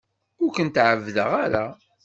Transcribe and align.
Ur 0.43 0.49
kent-ɛebbdeɣ 0.55 1.29
ara. 1.43 1.65